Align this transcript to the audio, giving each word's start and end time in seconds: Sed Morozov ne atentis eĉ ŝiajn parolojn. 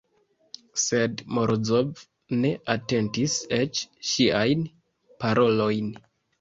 Sed 0.83 1.21
Morozov 1.37 2.01
ne 2.41 2.51
atentis 2.77 3.37
eĉ 3.61 3.85
ŝiajn 4.15 4.67
parolojn. 5.25 5.97